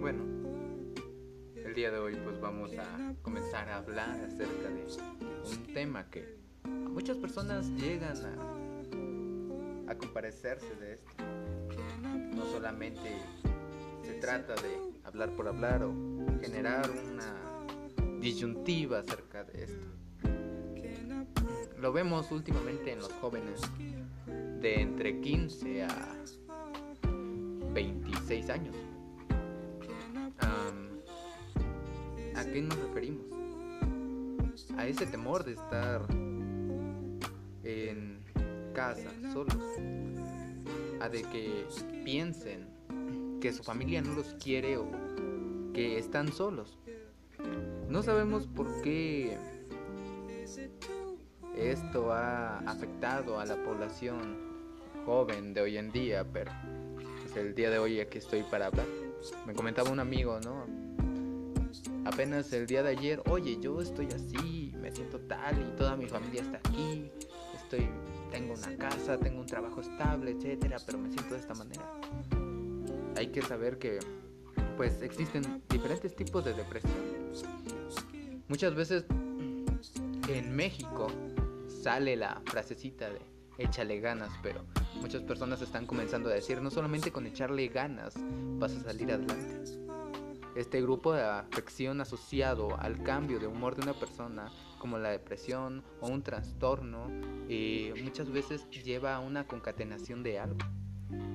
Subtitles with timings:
[0.00, 0.22] Bueno,
[1.56, 4.86] el día de hoy pues vamos a comenzar a hablar acerca de
[5.44, 6.38] un tema que
[6.68, 8.16] muchas personas llegan
[9.88, 11.10] a, comparecerse de esto.
[12.34, 13.18] No solamente
[14.02, 15.94] se trata de hablar por hablar o
[16.40, 17.34] generar una
[18.20, 19.86] disyuntiva acerca de esto.
[21.78, 23.60] Lo vemos últimamente en los jóvenes
[24.60, 26.16] de entre 15 a
[27.72, 28.76] 26 años.
[32.34, 33.24] ¿A qué nos referimos?
[34.76, 36.06] A ese temor de estar
[37.64, 38.22] en
[38.74, 39.56] casa solos.
[41.00, 41.66] A de que
[42.04, 42.66] piensen
[43.40, 44.86] que su familia no los quiere o
[45.72, 46.78] que están solos.
[47.88, 49.38] No sabemos por qué
[51.56, 54.45] esto ha afectado a la población
[55.06, 56.50] joven de hoy en día, pero
[57.24, 58.86] es el día de hoy aquí estoy para hablar.
[59.46, 60.66] Me comentaba un amigo, ¿no?
[62.04, 66.06] Apenas el día de ayer, oye, yo estoy así, me siento tal y toda mi
[66.06, 67.10] familia está aquí,
[67.54, 67.88] estoy,
[68.32, 71.84] tengo una casa, tengo un trabajo estable, etcétera, pero me siento de esta manera.
[73.16, 74.00] Hay que saber que,
[74.76, 76.92] pues, existen diferentes tipos de depresión.
[78.48, 79.04] Muchas veces
[80.28, 81.08] en México
[81.82, 84.64] sale la frasecita de échale ganas, pero
[85.00, 88.14] muchas personas están comenzando a decir no solamente con echarle ganas
[88.58, 89.86] vas a salir adelante.
[90.56, 95.84] Este grupo de afección asociado al cambio de humor de una persona, como la depresión
[96.00, 97.08] o un trastorno,
[97.50, 100.58] eh, muchas veces lleva a una concatenación de algo.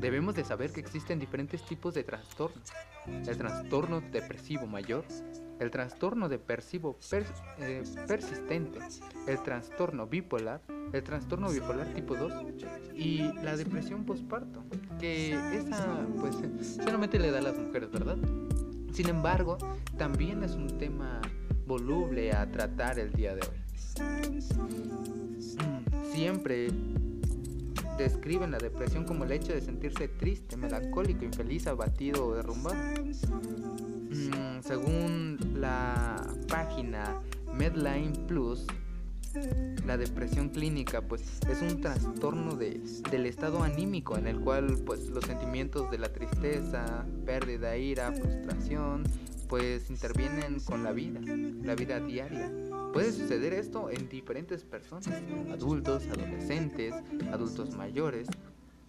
[0.00, 2.72] Debemos de saber que existen diferentes tipos de trastornos.
[3.06, 5.04] El trastorno depresivo mayor,
[5.60, 6.98] el trastorno depresivo
[7.58, 8.78] eh, persistente,
[9.26, 10.60] el trastorno bipolar,
[10.92, 12.32] el trastorno bipolar tipo 2
[12.94, 14.64] y la depresión postparto,
[14.98, 16.36] que esa pues
[16.76, 18.18] solamente le da a las mujeres, ¿verdad?
[18.92, 19.58] Sin embargo,
[19.98, 21.20] también es un tema
[21.66, 23.64] voluble a tratar el día de hoy.
[25.58, 26.68] Mm, siempre
[27.98, 32.76] describen la depresión como el hecho de sentirse triste, melancólico, infeliz, abatido o derrumbado.
[34.14, 37.20] Mm, según la página
[37.52, 38.66] Medline Plus,
[39.84, 42.80] la depresión clínica pues es un trastorno de,
[43.10, 49.02] del estado anímico en el cual pues los sentimientos de la tristeza, pérdida, ira, frustración
[49.48, 52.50] pues intervienen con la vida, la vida diaria.
[52.92, 55.08] Puede suceder esto en diferentes personas,
[55.50, 56.94] adultos, adolescentes,
[57.32, 58.28] adultos mayores.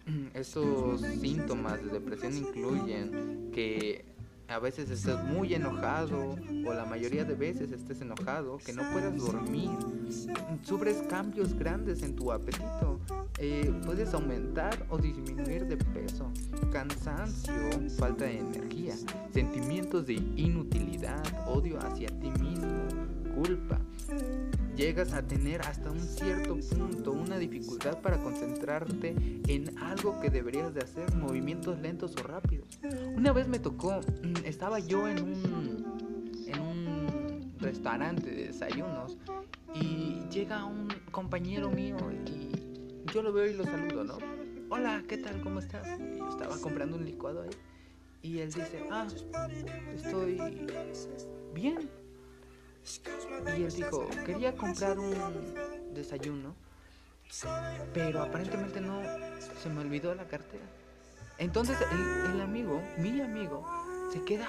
[0.34, 4.15] Estos síntomas de depresión incluyen que
[4.48, 6.36] a veces estés muy enojado
[6.66, 9.70] o la mayoría de veces estés enojado, que no puedas dormir,
[10.62, 13.00] sufres cambios grandes en tu apetito,
[13.38, 16.30] eh, puedes aumentar o disminuir de peso,
[16.72, 17.54] cansancio,
[17.98, 18.94] falta de energía,
[19.32, 22.86] sentimientos de inutilidad, odio hacia ti mismo,
[23.34, 23.78] culpa.
[24.76, 29.16] Llegas a tener hasta un cierto punto una dificultad para concentrarte
[29.48, 32.68] en algo que deberías de hacer, movimientos lentos o rápidos.
[33.14, 39.16] Una vez me tocó, mm, estaba yo en un, en un restaurante de desayunos
[39.74, 42.50] y llega un compañero mío y
[43.14, 44.18] yo lo veo y lo saludo, ¿no?
[44.68, 45.40] Hola, ¿qué tal?
[45.40, 45.88] ¿Cómo estás?
[45.98, 47.50] Y yo estaba comprando un licuado ahí
[48.20, 49.06] y él dice, ah,
[49.94, 50.38] estoy
[51.54, 51.88] bien
[53.56, 55.14] y él dijo, quería comprar un
[55.92, 56.54] desayuno,
[57.92, 59.00] pero aparentemente no,
[59.62, 60.64] se me olvidó la cartera.
[61.38, 61.76] Entonces
[62.32, 63.66] el, amigo, mi amigo,
[64.12, 64.48] se queda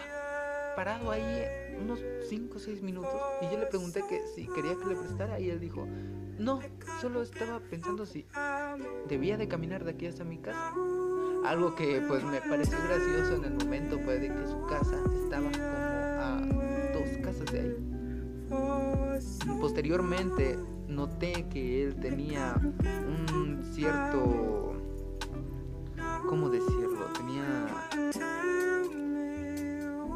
[0.75, 1.99] parado ahí unos
[2.29, 5.49] 5 o 6 minutos y yo le pregunté que si quería que le prestara y
[5.49, 5.87] él dijo,
[6.37, 6.61] no,
[7.01, 8.25] solo estaba pensando si
[9.07, 10.73] debía de caminar de aquí hasta mi casa.
[11.45, 15.49] Algo que pues me pareció gracioso en el momento fue de que su casa estaba
[15.51, 15.86] como
[19.77, 20.57] Posteriormente
[20.87, 22.59] noté que él tenía
[23.07, 24.73] un cierto...
[26.27, 27.05] ¿Cómo decirlo?
[27.15, 27.87] Tenía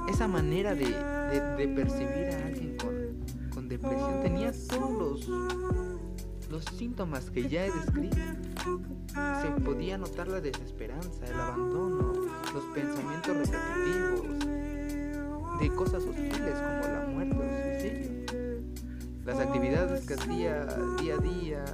[0.10, 0.88] esa manera de,
[1.76, 2.76] percibir a alguien
[3.54, 4.24] con, depresión.
[4.24, 5.30] Tenía todos los,
[6.50, 8.18] los síntomas que ya he descrito.
[9.44, 12.14] Se podía notar la desesperanza, el abandono,
[12.52, 14.40] los pensamientos repetitivos
[15.60, 18.21] de cosas hostiles como la muerte o suicidio
[19.26, 20.66] las actividades que hacía
[21.00, 21.66] día a día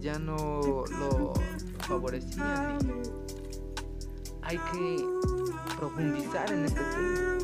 [0.00, 0.60] ya no
[0.98, 1.34] lo
[1.80, 2.92] favorecían y
[4.42, 5.04] hay que
[5.76, 7.38] profundizar en este tema.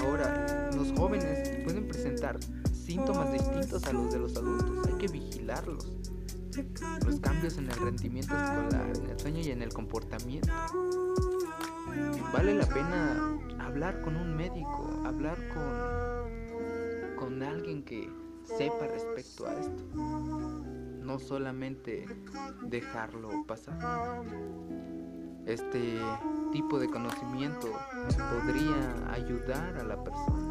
[0.00, 2.38] Ahora, los jóvenes pueden presentar
[2.72, 5.92] síntomas distintos a los de los adultos, hay que vigilarlos.
[7.04, 10.52] los cambios en el rendimiento escolar, en el sueño y en el comportamiento.
[12.32, 16.07] Vale la pena hablar con un médico, hablar con,
[17.18, 18.10] con alguien que
[18.44, 19.84] sepa respecto a esto.
[19.94, 22.06] No solamente
[22.66, 24.22] dejarlo pasar.
[25.46, 25.98] Este
[26.52, 27.68] tipo de conocimiento
[28.16, 30.50] podría ayudar a la persona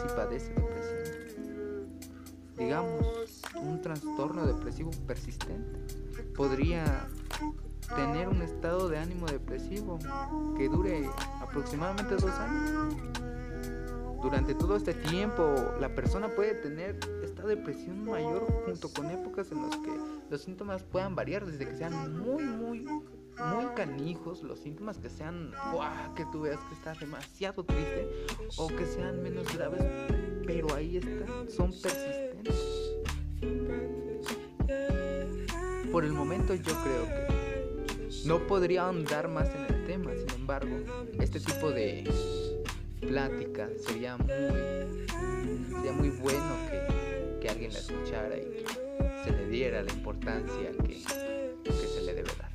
[0.00, 0.98] si padece depresión.
[2.56, 5.78] Digamos, un trastorno depresivo persistente
[6.34, 7.08] podría
[7.94, 9.98] tener un estado de ánimo depresivo
[10.56, 11.08] que dure
[11.40, 12.94] aproximadamente dos años.
[14.20, 19.62] Durante todo este tiempo, la persona puede tener esta depresión mayor junto con épocas en
[19.62, 19.90] las que
[20.28, 25.52] los síntomas puedan variar desde que sean muy, muy, muy canijos, los síntomas que sean,
[26.16, 28.08] que tú veas que estás demasiado triste,
[28.56, 29.84] o que sean menos graves,
[30.44, 32.56] pero ahí están, son persistentes.
[35.92, 37.28] Por el momento yo creo que
[38.26, 40.76] no podría ahondar más en el tema, sin embargo,
[41.20, 42.04] este tipo de
[43.00, 44.28] plática sería muy,
[45.74, 48.64] sería muy bueno que, que alguien la escuchara y que
[49.24, 51.02] se le diera la importancia que,
[51.64, 52.50] que se le debe dar.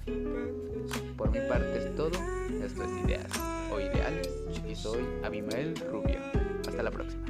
[1.17, 2.19] Por mi parte es todo,
[2.63, 3.31] esto es Ideas
[3.71, 4.29] o Ideales
[4.69, 6.19] y soy Abimael Rubio.
[6.67, 7.23] Hasta la próxima.